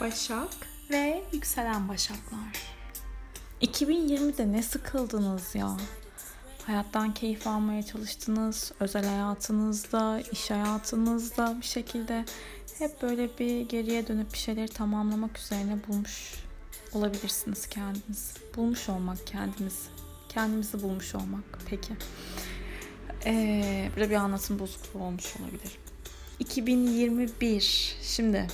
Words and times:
Başak 0.00 0.48
ve 0.90 1.22
yükselen 1.32 1.88
başaklar. 1.88 2.62
2020'de 3.62 4.52
ne 4.52 4.62
sıkıldınız 4.62 5.54
ya? 5.54 5.76
Hayattan 6.66 7.14
keyif 7.14 7.46
almaya 7.46 7.82
çalıştınız, 7.82 8.72
özel 8.80 9.04
hayatınızda, 9.04 10.20
iş 10.32 10.50
hayatınızda 10.50 11.56
bir 11.60 11.66
şekilde 11.66 12.24
hep 12.78 13.02
böyle 13.02 13.38
bir 13.38 13.60
geriye 13.60 14.06
dönüp 14.06 14.32
bir 14.32 14.38
şeyleri 14.38 14.68
tamamlamak 14.68 15.38
üzerine 15.38 15.78
bulmuş 15.88 16.34
olabilirsiniz 16.92 17.66
kendiniz. 17.66 18.34
Bulmuş 18.56 18.88
olmak 18.88 19.26
kendimiz. 19.26 19.88
Kendimizi 20.28 20.82
bulmuş 20.82 21.14
olmak. 21.14 21.44
Peki. 21.66 21.92
Ee, 23.24 23.90
burada 23.96 24.10
bir 24.10 24.14
anlatım 24.14 24.58
bozukluğu 24.58 25.02
olmuş 25.02 25.36
olabilir. 25.36 25.78
2021. 26.38 27.96
Şimdi 28.02 28.46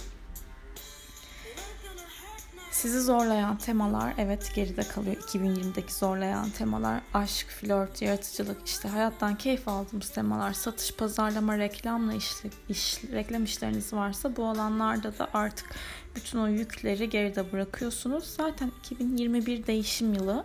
sizi 2.70 3.00
zorlayan 3.00 3.56
temalar 3.56 4.14
evet 4.18 4.52
geride 4.54 4.82
kalıyor. 4.82 5.16
2020'deki 5.16 5.94
zorlayan 5.94 6.50
temalar 6.50 7.00
aşk, 7.14 7.46
flört, 7.48 8.02
yaratıcılık, 8.02 8.66
işte 8.66 8.88
hayattan 8.88 9.34
keyif 9.34 9.68
aldığımız 9.68 10.10
temalar, 10.10 10.52
satış, 10.52 10.94
pazarlama, 10.94 11.58
reklamla 11.58 12.12
işli, 12.14 12.50
iş, 12.68 13.04
reklam 13.12 13.44
işleriniz 13.44 13.92
varsa 13.92 14.36
bu 14.36 14.46
alanlarda 14.46 15.18
da 15.18 15.28
artık 15.34 15.66
bütün 16.14 16.38
o 16.38 16.46
yükleri 16.46 17.10
geride 17.10 17.52
bırakıyorsunuz. 17.52 18.24
Zaten 18.24 18.72
2021 18.84 19.66
değişim 19.66 20.14
yılı. 20.14 20.44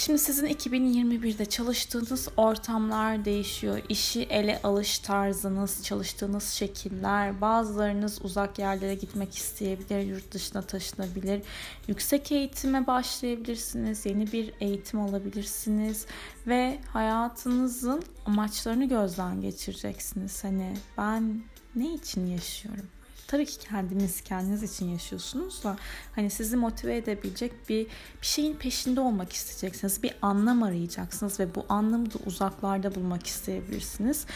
Şimdi 0.00 0.18
sizin 0.18 0.46
2021'de 0.46 1.46
çalıştığınız 1.46 2.28
ortamlar 2.36 3.24
değişiyor. 3.24 3.80
İşi 3.88 4.22
ele 4.22 4.60
alış 4.62 4.98
tarzınız, 4.98 5.84
çalıştığınız 5.84 6.48
şekiller, 6.48 7.40
bazılarınız 7.40 8.24
uzak 8.24 8.58
yerlere 8.58 8.94
gitmek 8.94 9.36
isteyebilir, 9.36 10.00
yurt 10.00 10.32
dışına 10.32 10.62
taşınabilir. 10.62 11.42
Yüksek 11.88 12.32
eğitime 12.32 12.86
başlayabilirsiniz, 12.86 14.06
yeni 14.06 14.32
bir 14.32 14.52
eğitim 14.60 15.00
alabilirsiniz 15.00 16.06
ve 16.46 16.78
hayatınızın 16.92 18.02
amaçlarını 18.26 18.88
gözden 18.88 19.40
geçireceksiniz. 19.40 20.44
Hani 20.44 20.76
ben 20.98 21.42
ne 21.74 21.94
için 21.94 22.26
yaşıyorum? 22.26 22.86
Tabii 23.30 23.46
ki 23.46 23.58
kendiniz 23.58 24.20
kendiniz 24.20 24.62
için 24.62 24.88
yaşıyorsunuz 24.88 25.64
da 25.64 25.76
hani 26.14 26.30
sizi 26.30 26.56
motive 26.56 26.96
edebilecek 26.96 27.68
bir 27.68 27.86
bir 28.22 28.26
şeyin 28.26 28.56
peşinde 28.56 29.00
olmak 29.00 29.32
isteyeceksiniz. 29.32 30.02
Bir 30.02 30.14
anlam 30.22 30.62
arayacaksınız 30.62 31.40
ve 31.40 31.54
bu 31.54 31.66
anlamı 31.68 32.06
da 32.06 32.18
uzaklarda 32.26 32.94
bulmak 32.94 33.26
isteyebilirsiniz. 33.26 34.26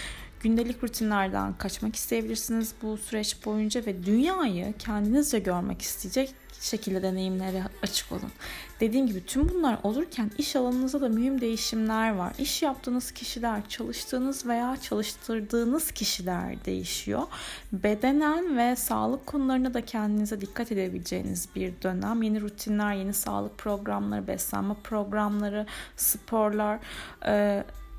Gündelik 0.44 0.84
rutinlerden 0.84 1.52
kaçmak 1.58 1.96
isteyebilirsiniz 1.96 2.74
bu 2.82 2.96
süreç 2.96 3.46
boyunca 3.46 3.86
ve 3.86 4.04
dünyayı 4.04 4.74
kendinizce 4.78 5.38
görmek 5.38 5.82
isteyecek 5.82 6.34
şekilde 6.60 7.02
deneyimlere 7.02 7.62
açık 7.82 8.12
olun. 8.12 8.30
Dediğim 8.80 9.06
gibi 9.06 9.26
tüm 9.26 9.48
bunlar 9.48 9.78
olurken 9.82 10.30
iş 10.38 10.56
alanınızda 10.56 11.00
da 11.00 11.08
mühim 11.08 11.40
değişimler 11.40 12.14
var. 12.14 12.32
İş 12.38 12.62
yaptığınız 12.62 13.10
kişiler, 13.10 13.68
çalıştığınız 13.68 14.46
veya 14.46 14.76
çalıştırdığınız 14.76 15.90
kişiler 15.90 16.64
değişiyor. 16.64 17.22
Bedenen 17.72 18.58
ve 18.58 18.76
sağlık 18.76 19.26
konularına 19.26 19.74
da 19.74 19.80
kendinize 19.80 20.40
dikkat 20.40 20.72
edebileceğiniz 20.72 21.48
bir 21.56 21.72
dönem. 21.82 22.22
Yeni 22.22 22.40
rutinler, 22.40 22.94
yeni 22.94 23.14
sağlık 23.14 23.58
programları, 23.58 24.26
beslenme 24.26 24.74
programları, 24.84 25.66
sporlar, 25.96 26.78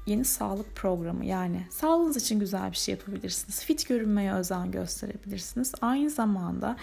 yeni 0.06 0.26
sağlık 0.26 0.76
programı 0.76 1.26
yani 1.26 1.62
sağlığınız 1.70 2.18
için 2.18 2.40
güzel 2.40 2.72
bir 2.72 2.78
şey 2.78 2.96
yapabilirsiniz. 2.96 3.64
Fit 3.64 3.88
görünmeye 3.88 4.34
özen 4.34 4.72
gösterebilirsiniz. 4.72 5.74
Aynı 5.82 6.10
zamanda 6.10 6.78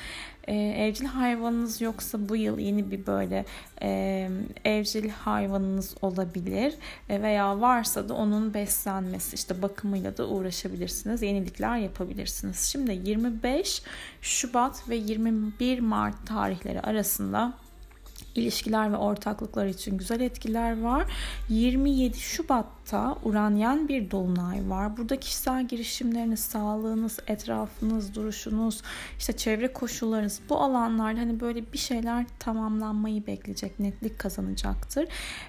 e, 0.49 0.55
evcil 0.55 1.05
hayvanınız 1.05 1.81
yoksa 1.81 2.29
bu 2.29 2.37
yıl 2.37 2.59
yeni 2.59 2.91
bir 2.91 3.07
böyle 3.07 3.45
e, 3.83 4.31
evcil 4.65 5.09
hayvanınız 5.09 5.95
olabilir 6.03 6.75
e, 7.09 7.23
veya 7.23 7.61
varsa 7.61 8.09
da 8.09 8.15
onun 8.15 8.55
beslenmesi 8.55 9.35
işte 9.35 9.63
bakımıyla 9.63 10.17
da 10.17 10.29
uğraşabilirsiniz. 10.29 11.23
Yenilikler 11.23 11.77
yapabilirsiniz. 11.77 12.61
Şimdi 12.61 13.01
25 13.05 13.83
Şubat 14.23 14.89
ve 14.89 14.97
21 14.97 15.81
Mart 15.81 16.27
tarihleri 16.27 16.81
arasında 16.81 17.55
ilişkiler 18.35 18.93
ve 18.93 18.97
ortaklıklar 18.97 19.67
için 19.67 19.99
güzel 19.99 20.21
etkiler 20.21 20.81
var. 20.81 21.05
27 21.49 22.19
Şubat'ta 22.93 23.17
Uranyen 23.23 23.89
bir 23.89 24.11
dolunay 24.11 24.71
var. 24.71 24.97
Burada 24.97 25.21
kişisel 25.21 25.69
girişimleriniz, 25.69 26.41
sağlığınız, 26.41 27.19
etrafınız, 27.27 28.15
duruşunuz, 28.15 28.83
işte 29.19 29.33
çevre 29.33 29.73
koşullarınız 29.73 30.41
bu 30.49 30.61
alanlarda 30.61 31.21
hani 31.21 31.41
böyle 31.41 31.73
bir 31.73 31.79
şeyler 31.79 32.27
tamamlanmayı 32.39 33.27
bekleyecek, 33.27 33.81
netlik 33.81 34.19
kazanacaktır. 34.19 35.09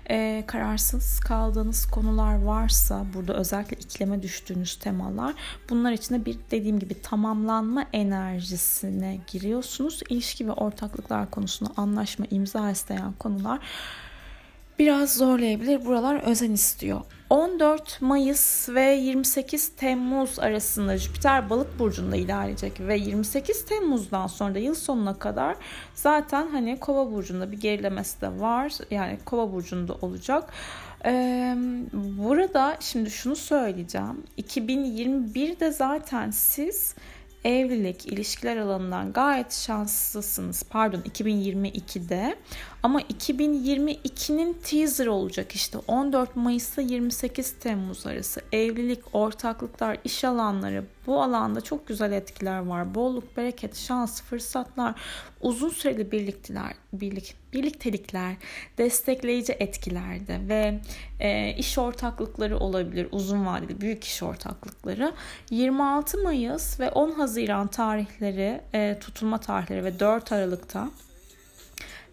Ee, 0.10 0.44
kararsız 0.48 1.20
kaldığınız 1.20 1.86
konular 1.86 2.42
varsa 2.42 3.06
burada 3.14 3.34
özellikle 3.34 3.78
iklime 3.78 4.24
düştüğünüz 4.24 4.76
temalar 4.76 5.34
bunlar 5.70 5.92
için 5.92 6.16
de 6.16 6.26
bir 6.26 6.38
dediğim 6.52 6.80
gibi 6.80 7.02
tamamlanma 7.02 7.86
enerjisine 7.94 9.20
giriyorsunuz. 9.32 10.02
İlişki 10.10 10.48
ve 10.48 10.52
ortaklıklar 10.52 11.32
konusunda 11.32 11.72
anlaşma 11.78 12.26
imza 12.32 12.72
isteyen 12.72 13.14
konular 13.20 13.60
biraz 14.80 15.16
zorlayabilir. 15.16 15.86
Buralar 15.86 16.16
özen 16.16 16.52
istiyor. 16.52 17.02
14 17.34 18.02
Mayıs 18.02 18.70
ve 18.70 18.82
28 18.82 19.70
Temmuz 19.70 20.40
arasında 20.40 20.98
Jüpiter 20.98 21.50
balık 21.50 21.80
burcunda 21.80 22.16
ilerleyecek 22.16 22.80
ve 22.80 22.98
28 22.98 23.66
Temmuz'dan 23.66 24.28
sonra 24.28 24.56
da 24.56 24.60
yıl 24.60 24.76
sonuna 24.76 25.20
kadar 25.20 25.56
zaten 25.96 26.48
hani 26.48 26.80
kova 26.80 27.12
burcunda 27.12 27.52
bir 27.52 27.60
gerilemesi 27.60 28.22
de 28.22 28.40
var. 28.40 28.74
Yani 28.92 29.18
kova 29.26 29.54
burcunda 29.54 29.94
olacak. 30.02 30.54
Ee, 31.06 31.56
burada 31.94 32.78
şimdi 32.80 33.12
şunu 33.12 33.36
söyleyeceğim. 33.36 34.24
2021'de 34.38 35.72
zaten 35.72 36.32
siz 36.32 36.96
evlilik, 37.46 38.06
ilişkiler 38.06 38.58
alanından 38.58 39.14
gayet 39.14 39.54
şanslısınız. 39.54 40.64
Pardon 40.70 41.02
2022'de 41.02 42.36
ama 42.84 43.02
2022'nin 43.02 44.54
teaser 44.54 45.08
olacak 45.08 45.52
işte 45.52 45.78
14 45.88 46.36
Mayıs'ta 46.36 46.82
28 46.82 47.52
Temmuz 47.60 48.08
arası 48.08 48.42
evlilik, 48.52 49.00
ortaklıklar, 49.14 49.98
iş 50.04 50.24
alanları 50.24 50.86
bu 51.08 51.22
alanda 51.22 51.62
çok 51.62 51.88
güzel 51.88 52.12
etkiler 52.12 52.60
var. 52.60 52.96
Bolluk, 52.96 53.38
bereket, 53.38 53.78
şans, 53.78 54.22
fırsatlar, 54.22 54.96
uzun 55.42 55.70
süreli 55.70 56.12
birlikteler, 56.12 56.74
birlik, 56.94 57.36
birliktelikler, 57.54 58.36
destekleyici 58.78 59.54
etkilerde 59.54 60.40
ve 60.48 60.80
e, 61.20 61.56
iş 61.58 61.78
ortaklıkları 61.78 62.58
olabilir. 62.58 63.08
Uzun 63.12 63.46
vadeli 63.46 63.82
büyük 63.82 64.04
iş 64.04 64.24
ortaklıkları. 64.24 65.14
26 65.50 66.18
Mayıs 66.18 66.80
ve 66.80 66.92
10 66.92 67.12
Haziran 67.12 67.68
tarihleri 67.68 68.62
e, 68.74 68.98
tutulma 69.00 69.38
tarihleri 69.38 69.84
ve 69.84 70.00
4 70.00 70.32
Aralık'ta 70.32 70.90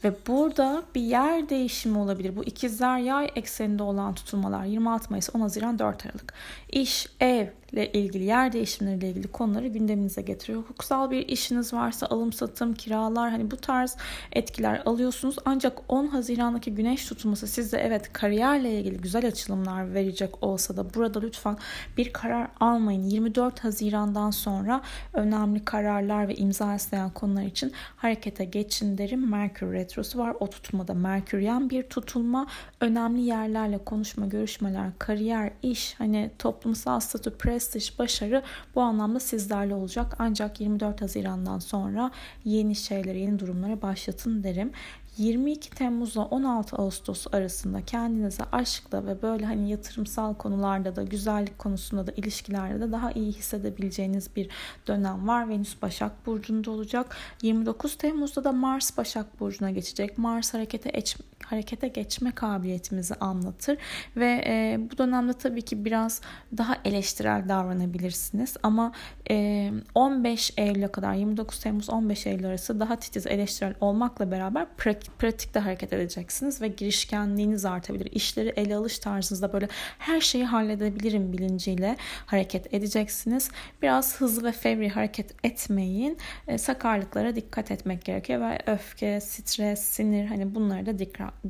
ve 0.05 0.13
burada 0.27 0.83
bir 0.95 1.01
yer 1.01 1.49
değişimi 1.49 1.99
olabilir. 1.99 2.37
Bu 2.37 2.45
ikizler 2.45 2.99
yay 2.99 3.31
ekseninde 3.37 3.83
olan 3.83 4.15
tutulmalar 4.15 4.65
26 4.65 5.07
Mayıs 5.11 5.31
10 5.35 5.41
Haziran 5.41 5.79
4 5.79 6.07
Aralık. 6.07 6.35
İş, 6.73 7.07
ev, 7.21 7.47
ile 7.73 7.93
ilgili 7.93 8.25
yer 8.25 8.53
değişimleriyle 8.53 9.09
ilgili 9.09 9.29
konuları 9.29 9.69
gündeminize 9.69 10.23
getiriyor. 10.23 10.61
Hukuksal 10.63 11.11
bir 11.11 11.29
işiniz 11.29 11.75
varsa 11.75 12.07
alım 12.07 12.33
satım, 12.33 12.75
kiralar 12.75 13.31
hani 13.31 13.51
bu 13.51 13.57
tarz 13.57 13.97
etkiler 14.33 14.83
alıyorsunuz. 14.85 15.37
Ancak 15.45 15.79
10 15.89 16.07
Haziran'daki 16.07 16.75
güneş 16.75 17.07
tutulması 17.07 17.47
sizde 17.47 17.79
evet 17.79 18.13
kariyerle 18.13 18.81
ilgili 18.81 18.97
güzel 18.97 19.27
açılımlar 19.27 19.95
verecek 19.95 20.43
olsa 20.43 20.77
da 20.77 20.95
burada 20.95 21.21
lütfen 21.21 21.57
bir 21.97 22.13
karar 22.13 22.49
almayın. 22.61 23.03
24 23.03 23.65
Haziran'dan 23.65 24.31
sonra 24.31 24.83
önemli 25.13 25.65
kararlar 25.65 26.29
ve 26.29 26.35
imza 26.35 26.75
isteyen 26.75 27.11
konular 27.11 27.43
için 27.43 27.73
harekete 27.97 28.45
geçin 28.45 28.99
derim. 28.99 29.31
Merkür 29.31 29.73
retrosu 29.73 30.19
var. 30.19 30.37
O 30.41 30.51
tutulmada 30.51 30.95
Merküryen 30.95 31.71
bir 31.71 31.83
tutulma. 31.83 32.47
Önemli 32.81 33.21
yerlerle 33.21 33.79
konuşma, 33.85 34.27
görüşmeler, 34.27 34.91
kariyer, 34.99 35.51
iş, 35.63 35.95
hani 35.99 36.31
toplumsal 36.39 37.01
statü, 37.01 37.31
pres 37.31 37.60
prestij, 37.61 37.99
başarı 37.99 38.43
bu 38.75 38.81
anlamda 38.81 39.21
sizlerle 39.21 39.75
olacak. 39.75 40.17
Ancak 40.19 40.61
24 40.61 41.03
Haziran'dan 41.03 41.59
sonra 41.59 42.11
yeni 42.45 42.77
şeylere, 42.77 43.19
yeni 43.19 43.39
durumlara 43.39 43.83
başlatın 43.83 44.43
derim. 44.43 44.73
22 45.21 45.71
Temmuz'la 45.71 46.25
16 46.25 46.77
Ağustos 46.77 47.27
arasında 47.33 47.85
kendinize 47.85 48.43
aşkla 48.53 49.07
ve 49.07 49.23
böyle 49.23 49.47
hani 49.47 49.71
yatırımsal 49.71 50.35
konularda 50.35 50.97
da 50.97 51.03
güzellik 51.03 51.59
konusunda 51.59 52.07
da 52.07 52.13
ilişkilerde 52.17 52.81
de 52.81 52.93
daha 52.93 53.13
iyi 53.13 53.33
hissedebileceğiniz 53.33 54.37
bir 54.37 54.49
dönem 54.87 55.29
var. 55.29 55.49
Venüs 55.49 55.83
Başak 55.83 56.27
Burcu'nda 56.27 56.71
olacak. 56.71 57.17
29 57.43 57.95
Temmuz'da 57.95 58.45
da 58.45 58.53
Mars 58.53 58.97
Başak 58.97 59.41
Burcu'na 59.41 59.71
geçecek. 59.71 60.19
Mars 60.19 60.55
harekete 60.55 60.91
eç, 60.93 61.17
harekete 61.45 61.89
geçme 61.89 62.31
kabiliyetimizi 62.31 63.15
anlatır 63.15 63.79
ve 64.17 64.45
e, 64.47 64.79
bu 64.93 64.99
dönemde 64.99 65.33
tabii 65.33 65.63
ki 65.63 65.85
biraz 65.85 66.21
daha 66.57 66.77
eleştirel 66.85 67.49
davranabilirsiniz 67.49 68.57
ama 68.63 68.93
e, 69.31 69.71
15 69.95 70.53
Eylül'e 70.57 70.89
kadar 70.89 71.15
29 71.15 71.61
Temmuz 71.61 71.91
15 71.91 72.27
Eylül 72.27 72.47
arası 72.47 72.81
daha 72.81 72.97
titiz 72.97 73.27
eleştirel 73.27 73.75
olmakla 73.81 74.31
beraber 74.31 74.67
pratik, 74.77 75.10
pratikte 75.19 75.61
hareket 75.61 75.93
edeceksiniz 75.93 76.61
ve 76.63 76.69
girişkenliğiniz 76.69 77.65
artabilir. 77.65 78.09
İşleri 78.13 78.49
ele 78.49 78.77
alış 78.77 78.99
tarzınızda 78.99 79.53
böyle 79.53 79.69
her 79.99 80.21
şeyi 80.21 80.45
halledebilirim 80.45 81.33
bilinciyle 81.33 81.97
hareket 82.27 82.75
edeceksiniz. 82.75 83.51
Biraz 83.83 84.21
hızlı 84.21 84.45
ve 84.45 84.53
fevri 84.53 84.89
hareket 84.89 85.45
etmeyin. 85.45 86.19
E, 86.49 86.59
sakarlıklara 86.59 87.37
dikkat 87.37 87.71
etmek 87.71 88.05
gerekiyor 88.05 88.41
ve 88.41 88.59
öfke, 88.67 89.21
stres, 89.21 89.81
sinir 89.81 90.27
hani 90.27 90.55
bunlara 90.55 90.87
da 90.87 90.99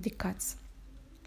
dikkat. 0.05 0.55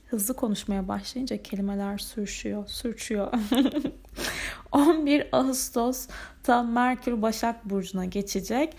Hızlı 0.08 0.34
konuşmaya 0.34 0.88
başlayınca 0.88 1.44
kelimeler 1.44 1.98
sürüşüyor, 1.98 2.68
sürçüyor. 2.68 3.34
11 4.72 5.28
Ağustos'ta 5.32 6.64
Merkür 6.64 7.22
Başak 7.22 7.70
Burcu'na 7.70 8.06
geçecek. 8.06 8.78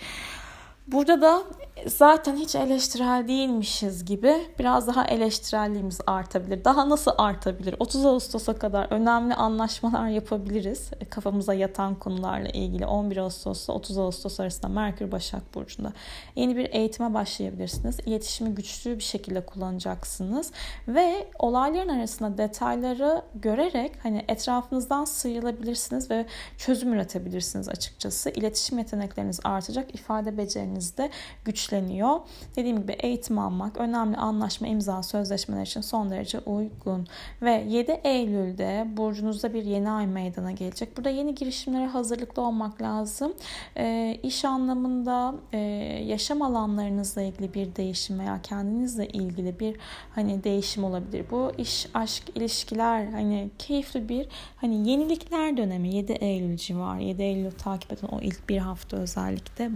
Burada 0.87 1.23
da 1.23 1.43
zaten 1.87 2.37
hiç 2.37 2.55
eleştirel 2.55 3.29
değilmişiz 3.29 4.05
gibi 4.05 4.35
biraz 4.59 4.87
daha 4.87 5.05
eleştirelliğimiz 5.05 6.00
artabilir. 6.06 6.65
Daha 6.65 6.88
nasıl 6.88 7.11
artabilir? 7.19 7.75
30 7.79 8.06
Ağustos'a 8.06 8.59
kadar 8.59 8.87
önemli 8.91 9.35
anlaşmalar 9.35 10.09
yapabiliriz. 10.09 10.91
E, 11.00 11.05
kafamıza 11.05 11.55
yatan 11.55 11.94
konularla 11.94 12.49
ilgili 12.49 12.87
11 12.87 13.17
Ağustos'ta 13.17 13.73
30 13.73 13.99
Ağustos 13.99 14.41
arasında 14.41 14.69
Merkür 14.69 15.12
Başak 15.12 15.55
Burcu'nda 15.55 15.93
yeni 16.37 16.56
bir 16.56 16.75
eğitime 16.75 17.15
başlayabilirsiniz. 17.15 18.00
İletişimi 18.06 18.55
güçlü 18.55 18.99
bir 18.99 19.03
şekilde 19.03 19.47
kullanacaksınız 19.47 20.53
ve 20.88 21.29
olayların 21.38 21.88
arasında 21.88 22.38
detayları 22.38 23.23
görerek 23.35 23.93
hani 24.03 24.25
etrafınızdan 24.29 25.05
sıyrılabilirsiniz 25.05 26.11
ve 26.11 26.26
çözüm 26.59 26.93
üretebilirsiniz 26.93 27.69
açıkçası. 27.69 28.31
İletişim 28.31 28.79
yetenekleriniz 28.79 29.41
artacak, 29.44 29.94
ifade 29.94 30.38
beceriniz 30.38 30.97
de 30.97 31.11
güçlenecek 31.44 31.63
güçleniyor. 31.64 32.20
Dediğim 32.56 32.82
gibi 32.82 32.93
eğitim 32.93 33.38
almak, 33.38 33.76
önemli 33.76 34.16
anlaşma, 34.16 34.66
imza, 34.66 35.02
sözleşmeler 35.02 35.62
için 35.62 35.81
son 35.81 36.11
derece 36.11 36.38
uygun. 36.38 37.06
Ve 37.43 37.64
7 37.69 38.00
Eylül'de 38.05 38.87
burcunuzda 38.96 39.55
bir 39.55 39.64
yeni 39.64 39.90
ay 39.90 40.06
meydana 40.06 40.52
gelecek. 40.52 40.96
Burada 40.96 41.11
yeni 41.11 41.34
girişimlere 41.34 41.87
hazırlıklı 41.87 42.43
olmak 42.43 42.82
lazım. 42.82 43.32
E, 43.76 44.16
iş 44.22 44.44
anlamında 44.44 45.34
e, 45.52 45.58
yaşam 46.06 46.43
alanlarınızla 46.43 47.22
ilgili 47.22 47.55
bir 47.55 47.76
değişim 47.76 48.19
veya 48.19 48.40
kendinizle 48.43 49.08
ilgili 49.08 49.61
bir 49.61 49.76
hani 50.14 50.44
değişim 50.44 50.84
olabilir. 50.84 51.25
Bu 51.31 51.52
iş, 51.58 51.87
aşk, 51.94 52.22
ilişkiler 52.34 53.06
hani 53.06 53.50
keyifli 53.58 54.08
bir 54.08 54.28
hani 54.56 54.90
yenilikler 54.90 55.56
dönemi 55.56 55.94
7 55.94 56.12
Eylül 56.12 56.56
civarı. 56.56 57.02
7 57.02 57.22
Eylül 57.22 57.50
takip 57.50 57.93
eden 57.93 58.08
o 58.08 58.20
ilk 58.20 58.49
bir 58.49 58.58
hafta 58.58 58.96
özellikle 58.96 59.70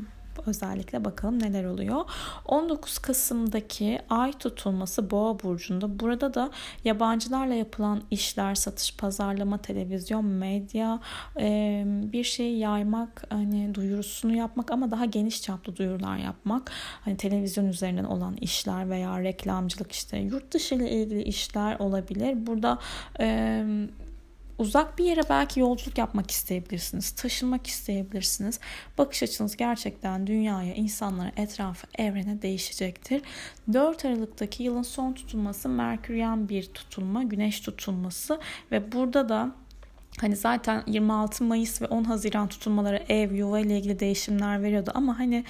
özellikle 0.46 1.04
bakalım 1.04 1.42
neler 1.42 1.64
oluyor. 1.64 2.04
19 2.44 2.98
Kasım'daki 2.98 4.00
ay 4.10 4.32
tutulması 4.32 5.10
Boğa 5.10 5.40
burcunda. 5.42 6.00
Burada 6.00 6.34
da 6.34 6.50
yabancılarla 6.84 7.54
yapılan 7.54 8.02
işler, 8.10 8.54
satış, 8.54 8.96
pazarlama, 8.96 9.58
televizyon, 9.58 10.24
medya, 10.24 11.00
bir 12.12 12.24
şeyi 12.24 12.58
yaymak, 12.58 13.24
hani 13.30 13.74
duyurusunu 13.74 14.36
yapmak 14.36 14.70
ama 14.70 14.90
daha 14.90 15.04
geniş 15.04 15.42
çaplı 15.42 15.76
duyurular 15.76 16.16
yapmak. 16.16 16.70
Hani 17.04 17.16
televizyon 17.16 17.66
üzerinden 17.66 18.04
olan 18.04 18.36
işler 18.36 18.90
veya 18.90 19.22
reklamcılık 19.22 19.92
işte 19.92 20.18
yurt 20.18 20.54
dışı 20.54 20.74
ile 20.74 20.90
ilgili 20.90 21.22
işler 21.22 21.78
olabilir. 21.78 22.46
Burada 22.46 22.78
uzak 24.58 24.98
bir 24.98 25.04
yere 25.04 25.20
belki 25.30 25.60
yolculuk 25.60 25.98
yapmak 25.98 26.30
isteyebilirsiniz, 26.30 27.10
taşınmak 27.10 27.66
isteyebilirsiniz. 27.66 28.60
Bakış 28.98 29.22
açınız 29.22 29.56
gerçekten 29.56 30.26
dünyaya, 30.26 30.74
insanlara, 30.74 31.32
etrafa, 31.36 31.88
evrene 31.98 32.42
değişecektir. 32.42 33.22
4 33.72 34.04
Aralık'taki 34.04 34.62
yılın 34.62 34.82
son 34.82 35.12
tutulması 35.12 35.68
Merküryen 35.68 36.48
bir 36.48 36.66
tutulma, 36.66 37.22
güneş 37.22 37.60
tutulması 37.60 38.40
ve 38.72 38.92
burada 38.92 39.28
da 39.28 39.54
Hani 40.20 40.36
zaten 40.36 40.82
26 40.86 41.44
Mayıs 41.44 41.82
ve 41.82 41.86
10 41.86 42.04
Haziran 42.04 42.48
tutulmaları 42.48 43.04
ev, 43.08 43.34
yuva 43.34 43.60
ile 43.60 43.78
ilgili 43.78 44.00
değişimler 44.00 44.62
veriyordu 44.62 44.90
ama 44.94 45.18
hani 45.18 45.44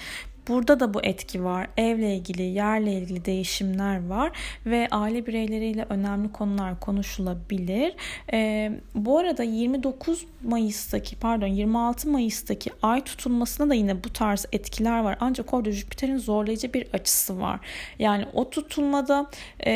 Burada 0.49 0.79
da 0.79 0.93
bu 0.93 0.99
etki 1.03 1.43
var. 1.43 1.67
Evle 1.77 2.15
ilgili, 2.15 2.41
yerle 2.41 2.93
ilgili 2.93 3.25
değişimler 3.25 4.07
var 4.07 4.31
ve 4.65 4.87
aile 4.91 5.25
bireyleriyle 5.25 5.85
önemli 5.89 6.31
konular 6.31 6.79
konuşulabilir. 6.79 7.95
Ee, 8.33 8.71
bu 8.95 9.17
arada 9.17 9.43
29 9.43 10.25
Mayıs'taki 10.43 11.15
pardon 11.15 11.47
26 11.47 12.09
Mayıs'taki 12.09 12.71
ay 12.81 13.03
tutulmasına 13.03 13.69
da 13.69 13.73
yine 13.73 14.03
bu 14.03 14.13
tarz 14.13 14.45
etkiler 14.51 14.99
var. 14.99 15.17
Ancak 15.19 15.53
orada 15.53 15.71
Jüpiter'in 15.71 16.17
zorlayıcı 16.17 16.73
bir 16.73 16.87
açısı 16.93 17.39
var. 17.39 17.59
Yani 17.99 18.25
o 18.33 18.49
tutulmada 18.49 19.29
e, 19.65 19.71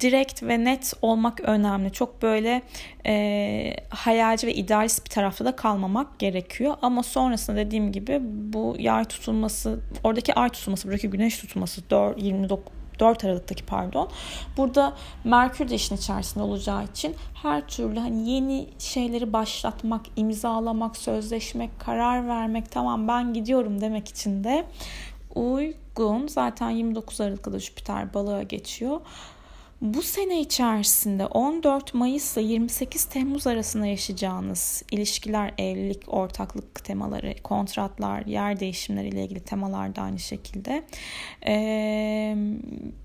direkt 0.00 0.42
ve 0.42 0.64
net 0.64 0.92
olmak 1.02 1.40
önemli. 1.40 1.92
Çok 1.92 2.22
böyle 2.22 2.62
e, 3.06 3.76
hayalci 3.88 4.46
ve 4.46 4.54
idealist 4.54 5.04
bir 5.04 5.10
tarafta 5.10 5.44
da 5.44 5.56
kalmamak 5.56 6.18
gerekiyor. 6.18 6.74
Ama 6.82 7.02
sonrasında 7.02 7.56
dediğim 7.56 7.92
gibi 7.92 8.18
bu 8.22 8.76
yay 8.78 9.04
tutulması, 9.04 9.59
oradaki 10.04 10.34
ay 10.34 10.48
tutulması, 10.48 10.88
buradaki 10.88 11.10
güneş 11.10 11.38
tutulması 11.38 11.90
4, 11.90 12.22
29 12.22 12.72
4 13.00 13.24
Aralık'taki 13.24 13.66
pardon. 13.66 14.08
Burada 14.56 14.96
Merkür 15.24 15.68
de 15.68 15.74
işin 15.74 15.96
içerisinde 15.96 16.44
olacağı 16.44 16.84
için 16.84 17.14
her 17.42 17.68
türlü 17.68 17.98
hani 17.98 18.30
yeni 18.30 18.68
şeyleri 18.78 19.32
başlatmak, 19.32 20.06
imzalamak, 20.16 20.96
sözleşmek, 20.96 21.80
karar 21.80 22.28
vermek, 22.28 22.70
tamam 22.70 23.08
ben 23.08 23.34
gidiyorum 23.34 23.80
demek 23.80 24.08
için 24.08 24.44
de 24.44 24.66
uygun. 25.34 26.26
Zaten 26.26 26.70
29 26.70 27.20
Aralık'ta 27.20 27.58
Jüpiter 27.58 28.14
balığa 28.14 28.42
geçiyor. 28.42 29.00
Bu 29.80 30.02
sene 30.02 30.40
içerisinde 30.40 31.26
14 31.26 31.94
Mayıs 31.94 32.36
ile 32.36 32.44
28 32.44 33.04
Temmuz 33.04 33.46
arasında 33.46 33.86
yaşayacağınız 33.86 34.82
ilişkiler, 34.90 35.54
evlilik, 35.58 36.02
ortaklık 36.06 36.84
temaları, 36.84 37.34
kontratlar, 37.42 38.26
yer 38.26 38.60
değişimleri 38.60 39.08
ile 39.08 39.24
ilgili 39.24 39.40
temalar 39.40 39.96
da 39.96 40.02
aynı 40.02 40.18
şekilde. 40.18 40.82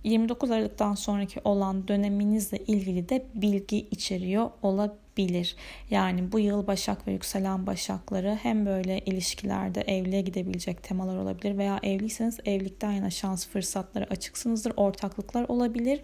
29 0.04 0.51
Aralık'tan 0.51 0.95
sonraki 0.95 1.42
olan 1.44 1.88
döneminizle 1.88 2.57
ilgili 2.57 3.10
de 3.10 3.25
bilgi 3.36 3.77
içeriyor 3.77 4.50
olabilir 4.62 5.04
bilir. 5.17 5.56
Yani 5.89 6.31
bu 6.31 6.39
yıl 6.39 6.67
Başak 6.67 7.07
ve 7.07 7.12
yükselen 7.12 7.67
Başakları 7.67 8.39
hem 8.44 8.65
böyle 8.65 9.00
ilişkilerde 9.00 9.81
evliliğe 9.81 10.22
gidebilecek 10.22 10.84
temalar 10.84 11.17
olabilir 11.17 11.57
veya 11.57 11.79
evliyseniz 11.84 12.39
evlilikten 12.45 12.91
yana 12.91 13.10
şans 13.10 13.48
fırsatları 13.48 14.07
açıksınızdır. 14.10 14.74
Ortaklıklar 14.77 15.45
olabilir 15.48 16.01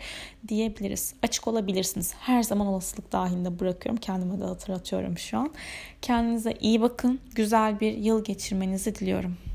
diyebiliriz. 0.48 1.14
Açık 1.24 1.48
olabilirsiniz. 1.48 2.14
Her 2.20 2.44
zaman 2.44 2.68
olasılık 2.68 3.12
dahilinde 3.12 3.60
bırakıyorum. 3.60 4.00
Kendime 4.02 4.40
de 4.40 4.44
hatırlatıyorum 4.44 5.18
şu 5.18 5.38
an. 5.38 5.54
Kendinize 6.02 6.54
iyi 6.60 6.82
bakın. 6.82 7.20
Güzel 7.36 7.80
bir 7.80 7.98
yıl 7.98 8.24
geçirmenizi 8.24 8.96
diliyorum. 8.96 9.51